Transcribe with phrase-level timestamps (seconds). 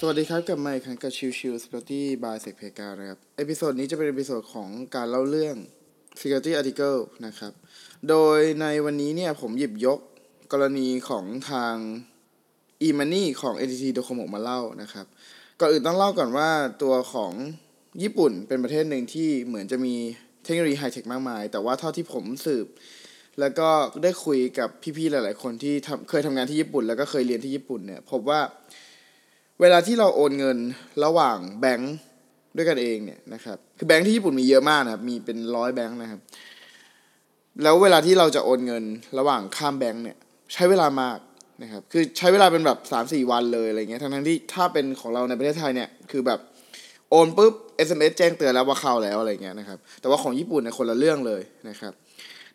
[0.00, 5.56] สวัสดีครับกลับมาอีกครั้งกับชิวชิว Security by s e c p e g a นะครับ episode นี้จะเป็นเอพิโซดของการเล่าเรื่อง
[6.20, 7.52] Security Article นะครับ
[8.08, 9.98] โดยในวันนี้เนี่ยผมหยิบยก
[10.52, 11.74] กรณีของทาง
[12.86, 15.06] e-money ของ NTT Docomo มาเล่านะครับ
[15.60, 16.50] ก่อนอื่นต้องเล่าก่อนว่า
[16.82, 17.32] ตัวของ
[18.02, 19.94] ญี่ปุ่นเป็นประเทศหนึ่งที่เหมือนจะมี
[20.44, 22.66] เทคโนโลยีไฮเทคมากมาย แต่ว่าเท่าที่ผมสืบ
[23.40, 23.68] แล้วก็
[24.02, 25.74] ได้คุยกับพี่ๆหลาย ๆ คนที่
[26.10, 28.40] เคยทำงานที่ญี่ปุ่น แล้วก็เคยเรียนที่ญี่ปุ่นเนี่ยพบว่า
[29.60, 30.58] เวลาที่เราโอนเงิน
[31.04, 31.94] ระหว่างแบงค์
[32.56, 36.20] ด้วยกันเองเนี่ยนะครับ คือแบงค์ที่ญี่ปุ่นมีเยอะมากนะครับ มีเป็นร้อยแบงค์นะครับ
[37.62, 38.84] แล้วเวลาที่เราจะโอนเงิน
[39.18, 40.16] ระหว่างข้ามแบงค์เนี่ย
[40.52, 41.18] ใช้เวลามาก
[41.62, 46.40] นะครับ คือใช้เวลาเป็นแบบสามสี่วันเลยอะไรเงี้ย ทั้งทั้งที่ถ้าเป็นของเราในประเทศไทยเนี่ย คือแบบ
[47.10, 47.54] โอนปุ๊บ
[47.86, 51.92] SMS แจ้งเตือนแล้วว่าเข้าแล้วอะไรเงี้ยนะครับ แต่ว่าของญี่ปุ่นเนี่ยคนละเรื่องเลยนะครับ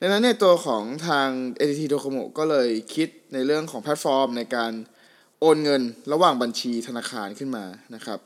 [0.00, 1.28] ดังนั้นเนี่ยตัวของทาง
[1.66, 4.72] NTT Docomo ก็เลยคิดในเรื่องของแพลตฟอร์มในการ
[5.44, 8.18] โอนเงินระหว่างบัญชีธนาคารขึ้นมานะครับ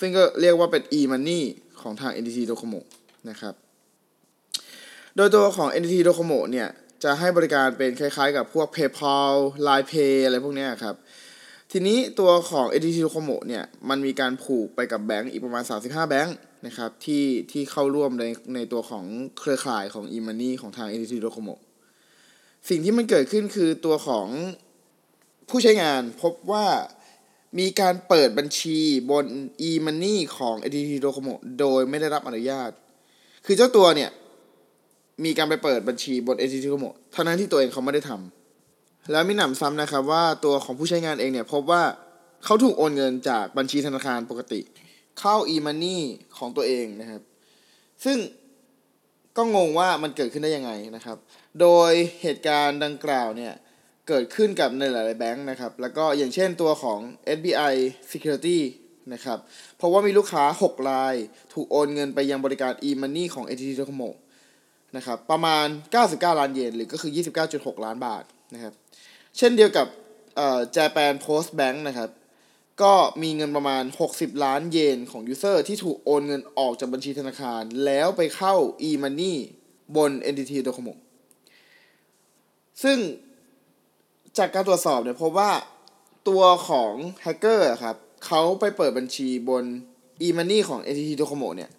[0.00, 1.42] ซึ่งก็เรียกว่าเป็น e-money
[1.80, 2.80] ของทาง NTT Docomo
[3.30, 3.54] นะครับ
[5.16, 6.68] โดยตัวของ NTT Docomo เนี่ย
[7.04, 9.32] จะให้บริการเป็นคล้ายๆกับพวก PayPal
[9.66, 10.94] Line Pay อะไรพวกนี้ครับ
[11.72, 19.04] ทีนี้ตัวของ NTT Docomo เนี่ย มันมีการผูกไปกับแบงก์อีกประมาณ 35 แบงก์นะครับ ที่ที่เข้าร่วมในในตัวของ
[19.38, 21.54] เครือข่ายของ e-money ของทาง NTT Docomo
[22.68, 24.28] สิ่งที่มันเกิดขึ้นคือตัวของ
[25.48, 26.66] ผู้ใช้งานพบว่า
[27.58, 28.78] มีการเปิดบัญชี
[29.10, 29.26] บน
[29.68, 32.70] e-money ของ NTT Docomo โดยไม่ได้รับอนุญาต
[33.46, 34.10] คือเจ้าตัวเนี่ย
[35.24, 41.82] มีการไปเปิดบัญชีบน NTT Docomo ทั้งนั้นที่ตัวเองเขาไม่ได้ทำ แล้วมีหนำซ้ำนะครับว่าตัวของผู้ใช้งานเองเนี่ย พบว่า
[42.44, 44.60] เขาถูกโอนเงินจากบัญชีธนาคารปกติ
[45.20, 45.98] เข้า e-money
[46.38, 47.22] ของตัวเองนะครับ
[48.04, 48.18] ซึ่ง
[49.36, 51.16] ก็งงว่ามันเกิดขึ้นได้ยังไงนะครับ
[51.60, 53.52] โดยเหตุการณ์ดังกล่าวเนี่ย
[54.14, 56.98] เกิดขึ้นกับในหลาย ๆ แบงค์นะครับ แล้วก็อย่างเช่นตัวของ
[57.36, 57.74] SBI
[58.12, 58.58] Security
[59.12, 59.38] นะครับ
[59.76, 61.14] เพราะว่ามีลูกค้า 6 ราย
[61.52, 64.10] ถูกโอนเงินไปยังบริการ e-money ของ NTT Docomo
[64.96, 65.66] นะครับ ประมาณ
[66.02, 67.12] 99 ล้านเยน หรือก็คือ
[67.48, 68.24] 29.6 ล้านบาท
[68.54, 68.72] นะครับ
[69.38, 69.86] เช่นเดียวกับ
[70.36, 72.10] เอ่อ Japan Post Bank นะครับ
[72.82, 73.84] ก็มีเงินประมาณ
[74.14, 78.54] 60 ล้านเยนของ user ที่ถูกโอนเงินออกจากบัญชีธนาคาร แล้วไปเข้า
[78.88, 79.34] e-money
[79.96, 80.94] บน NTT Docomo
[82.82, 82.98] ซึ่ง
[84.38, 85.50] จากการตรวจสอบเนี่ยพบว่า
[86.28, 89.64] ตัวของแฮกเกอร์ครับเขาไปเปิดบัญชีบน
[90.26, 91.70] e-money ของ NTT Docomo เนี่ย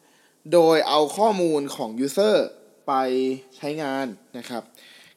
[0.54, 2.36] โดยเอาข้อมูลของ user
[2.88, 2.94] ไป
[3.58, 4.64] ใช้งานนะครับ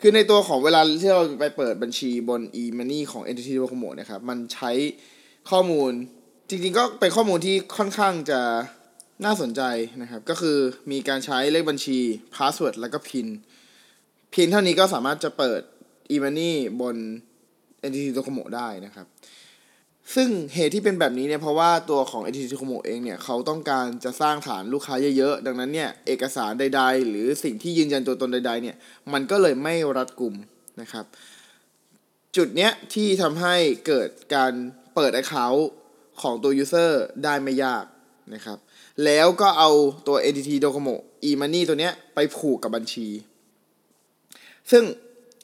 [0.00, 4.70] คือในตัวของเวลาที่เราไปเปิดบัญชีบน e-money ของ NTT Docomo นะครับ มันใช้
[5.50, 5.92] ข้อมูล
[6.48, 8.40] จริงๆ ก็เป็นข้อมูลที่ค่อนข้างจะ
[9.24, 9.62] น่าสนใจ
[10.02, 10.58] นะครับ ก็คือ
[10.90, 11.98] มีการใช้เลขบัญชี
[12.34, 13.26] password แล้วก็ pin
[14.30, 15.60] เพียงเท่านี้ก็สามารถจะเปิด
[16.10, 16.96] e-money บน
[17.88, 19.06] NTT Docomo ได้นะครับ
[20.14, 28.76] ซึ่งเหตุที่เป็นแบบนี้เนี่ยเพราะว่าตัวของ NTT Docomo เองเนี่ยเขาต้องการจะสร้างฐานลูกค้าเยอะๆ ดังนั้นเนี่ยเอกสารใด ๆ หรือสิ่งที่ยืนยันตัวตนใด ๆ เนี่ย
[29.12, 30.34] มันก็เลยไม่รัดกุม
[30.80, 31.04] นะครับ
[32.36, 33.54] จุดเนี้ยที่ทำให้
[33.86, 34.52] เกิดการ
[34.94, 35.62] เปิด Account
[36.22, 36.90] ของตัว User
[37.24, 37.84] ได้ไม่ยาก
[38.34, 38.58] นะครับ
[39.04, 39.70] แล้วก็เอา
[40.06, 40.94] ตัว NTT Docomo
[41.28, 43.08] e-money ตัวเนี้ยไปผูกกับบัญชี
[44.70, 44.84] ซึ่ง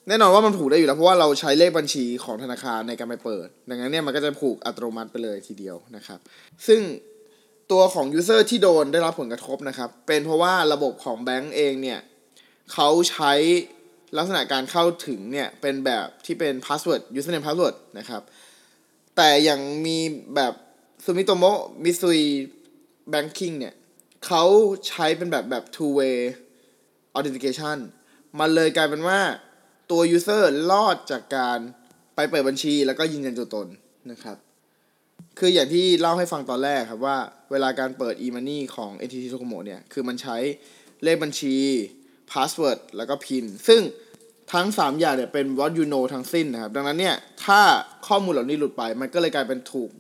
[0.09, 6.19] แน่นอนว่ามันผูกได้อยู่แล้วเพราะว่าเราใช้เลขบัญชีของธนาคารในการไปเปิด ดังนั้นเนี่ยมันก็จะผูกอัตโนมัติไปเลยทีเดียวนะครับ
[6.67, 6.81] ซึ่ง
[7.73, 12.01] ตัวของ User ที่โดนได้รับผลกระทบนะครับ เป็นเพราะว่าระบบของแบงก์เองเนี่ย
[12.73, 13.33] เขาใช้
[14.17, 18.23] ลักษณะการเข้าถึงเนี่ยเป็นแบบที่เป็น password username password นะครับ
[19.17, 19.99] แต่อย่างมี
[20.35, 20.55] แบบ
[21.05, 22.21] ซูมิโตโมะมิซุย
[23.11, 23.75] แบงกิ้งเนี่ย
[24.27, 24.45] เขา
[24.89, 26.17] ใช้เป็นแบบแบบ two way
[27.17, 27.79] authentication
[28.39, 29.21] มันเลยกลายเป็นว่า
[29.93, 31.59] ตัว user รอดจากการ
[32.17, 33.67] ไปเปิดบัญชีแล้วก็ยืนยันตัวตน
[34.11, 34.37] นะครับ
[35.39, 37.19] คืออย่างที่เล่าให้ฟังตอนแรกครับว่า
[37.51, 40.37] เวลาการเปิด e-money ของ NTT Docomo เนี่ย คือมันใช้
[41.03, 41.57] เลขบัญชี
[42.31, 43.81] password แล้วก็ pin ซึ่ง
[44.53, 47.61] ทั้ง 3 อย่างเนี่ยเป็น what you know ทั้งสิ้นนะครับ ดังนั้นเนี่ย ถ้า
[48.07, 49.91] ข้อมูลเหล่านี้หลุดไปมันก็เลยกลายเป็นถูก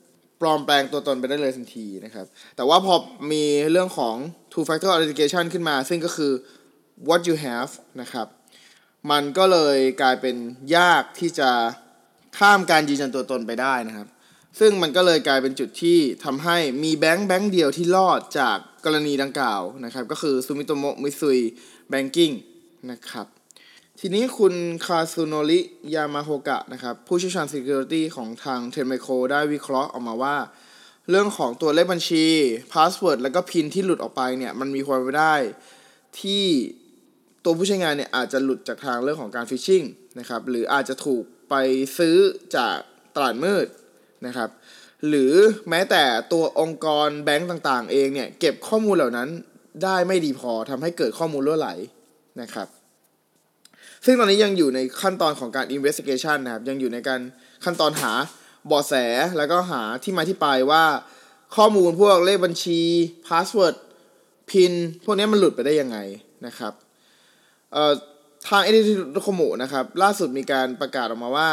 [0.40, 2.26] ปลอมแปลงตัวตนไปได้เลยทันทีนะครับ
[2.56, 2.94] แต่ว่าพอ
[3.32, 4.14] มีเรื่องของ
[4.52, 6.32] two factor authentication ขึ้นมา ซึ่งก็คือ
[7.08, 8.26] what you have นะครับ
[9.10, 10.36] มันก็เลยกลายเป็น
[10.76, 11.50] ยากที่จะ
[12.38, 14.08] ข้ามการยืนยันตัวตนไปได้นะครับ
[14.58, 21.38] ซึ่งมันก็เลยกลายเป็นจุดที่ทำให้มีแบงค์แบงค์เดียวที่รอดจากกรณีดังกล่าวนะครับ ก็คือซูมิโตโมะมิซุย
[21.90, 22.30] Banking
[22.90, 23.26] นะครับ
[24.00, 24.54] ทีนี้คุณ
[24.84, 25.60] คาซูโนริ
[25.94, 30.36] ยามาโฮกะนะครับ ผู้เชี่ยวชาญ Security ของทาง Trend Micro ได้วิเคราะห์ออกมาว่า
[31.10, 32.24] เรื่องของตัวเลขบัญชี
[32.72, 35.34] password แล้วก็ PIN ที่หลุดออกไปเนี่ย มันมีความเป็นไปได้
[36.20, 36.44] ที่
[37.44, 39.82] ตัวผู้ใช้งานเนี่ยอาจจะหลุดจากทางเรื่องของการ phishing
[40.18, 41.54] นะครับหรืออาจจะถูกไป
[41.98, 42.16] ซื้อ
[42.56, 42.76] จาก
[43.14, 43.66] ตลาดมืด
[44.26, 44.48] นะครับ
[45.08, 45.32] หรือ
[45.68, 49.28] แม้แต่ตัวองค์กรแบงก์ต่างๆ เองเนี่ยเก็บข้อมูลเหล่านั้น
[49.84, 51.70] ได้ไม่ดีพอทำให้เกิดข้อมูลรั่วไหล
[52.40, 52.68] นะครับ
[54.04, 57.20] ซึ่งตอนนี้ยังอยู่ในขั้นตอนของการ investigation นะครับยังอยู่ในการ
[57.64, 58.12] ขั้นตอนหา
[58.66, 58.94] เบาะแส
[59.36, 60.84] แล้วก็หาที่มาที่ไปว่า
[61.56, 62.80] ข้อมูลพวกเลขบัญชี
[63.26, 63.74] password
[64.50, 64.72] พิน
[65.04, 65.98] พวกนี้มันหลุดไปได้ยังไง
[66.46, 66.72] นะครับ
[67.72, 67.92] เอ่อ
[68.48, 71.50] ทาง NTT Docomo นะครับ ล่าสุดมีการประกาศออกมาว่า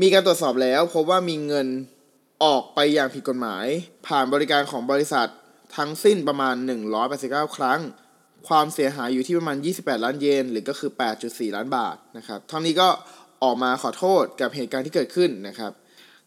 [0.00, 1.66] มีการตรวจสอบแล้วพบว่ามีเงิน
[2.44, 3.66] ออกไปอย่างผิดกฎหมาย
[4.06, 5.28] ผ่านบริการของบริษัท
[5.76, 6.54] ทั้งสิ้นประมาณ
[7.04, 7.80] 189 ครั้ง
[8.48, 10.90] ความเสียหายอยู่ที่ประมาณ 28 ล้านเยน หรือก็คือ
[11.24, 12.88] 8.4 ล้านบาทนะครับทั้งนี้ก็
[13.42, 15.72] ออกมาขอโทษกับเหตุการณ์ที่เกิดขึ้นนะครับ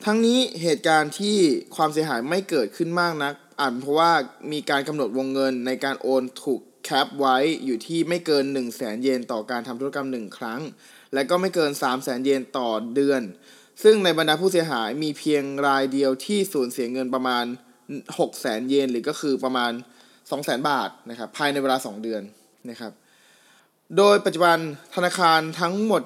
[0.06, 1.38] ทั้งนี้เหตุการณ์ที่
[1.76, 4.12] ความเสียหายไม่เกิดขึ้นมากนักอาจเพราะว่า
[4.52, 10.62] มีการกำหนดวงเงินในการโอนถูก แคปไว้อยู่ที่ไม่เกิน 1 0 0 0 0แสนเยนต่อการทำธุรกรรม 1 ครั้ง
[11.14, 13.22] และก็ไม่เกิน 3 0 0แสนเยนต่อเดือน
[13.84, 17.46] ซึ่งในบรรดาผู้เสียหายมีเพียงรายเดียวที่สูญเสียเงินประมาณ
[17.90, 19.72] 6 0แสนเยนหรือก็คือประมาณ
[20.08, 22.22] 2 0 0แสนบาทนะครับภายในเวลา 2 เดือน
[22.70, 22.92] นะครับ
[23.98, 24.58] โดยปัจจุบัน
[24.96, 26.02] ธนาคารทั้งหมด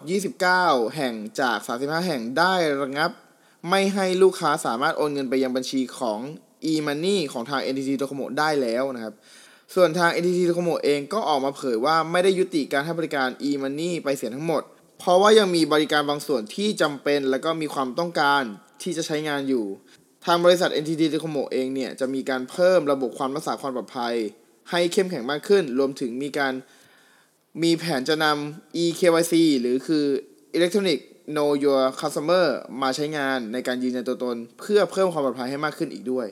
[0.46, 3.12] 29 แห่งจาก 35 แห่งได้ระงับ
[3.70, 6.20] ไม่ให้ลูกค้าสามารถโอนเงินไปยังบัญชีของ
[6.72, 9.14] e-money ของทาง NTT Docomo ได้แล้วนะครับ
[9.74, 14.64] ส่วนทาง NTT Docomo เองก็ออกมาเผยว่าไม่ได้ยุติการให้บริการ e-money ไปเสียทั้งหมด
[15.00, 18.44] เพราะว่ายังมีบริการบางส่วนที่จำเป็นและก็มีความต้องการ
[18.82, 19.66] ที่จะใช้งานอยู่
[20.26, 24.16] ทางบริษัท NTT Docomo เองเนี่ยจะมีการเพิ่มระบบความรักษาความปลอดภัย
[24.72, 26.54] ให้เข้มแข็งมากขึ้น รวมถึงมีการ
[27.64, 30.06] มีแผนจะนำ eKYC หรือคือ
[30.56, 31.00] Electronic
[31.36, 32.46] Know Your Customer
[32.82, 36.28] มาใช้งานในการยืนยันตัวตน เพื่อเพิ่มความปลอดภัยให้มากขึ้นอีกด้วย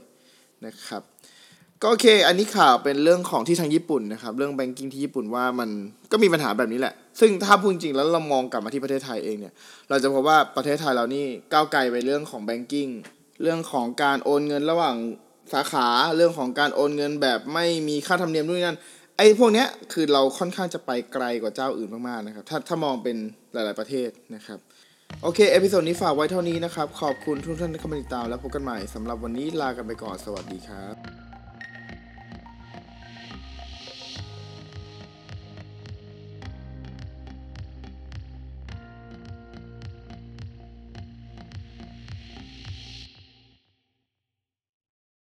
[0.65, 1.01] นะครับ
[1.83, 5.69] ก็โอเค อันนี้ข่าวเป็นเรื่องของที่ทางญี่ปุ่นนะครับ เรื่อง banking ที่ญี่ปุ่นว่ามัน
[6.11, 9.53] ก็มีปัญหาแบบนี้แหละ ซึ่งถ้าพูดจริงแล้วเรามองกลับมาที่ประเทศไทยเองเนี่ย
[9.89, 12.87] เราจะพบว่าประเทศไทยเรานี่ก้าวไกลไปเรื่องของ banking
[13.41, 14.95] เรื่องของการโอนเงินระหว่าง
[15.53, 18.77] สาขา เรื่องของการโอนเงินแบบไม่มีค่าธรรมเนียมนู่นนั่น
[19.17, 23.17] ไอ้พวกเนี้ยคือเราค่อนข้างจะไปไกลกว่าเจ้าอื่นมากๆนะครับ ถ้าถ้ามองเป็น
[23.53, 24.59] หลาย ๆประเทศนะครับ
[25.23, 31.30] โอเค episode นี้ฝากไว้เท่านี้นะครับ ขอบคุณทุกท่านที่เข้ามาติดตามแล้วพบกันใหม่สำหรับวันนี้ลากันไปก่อน สวัสดีครับ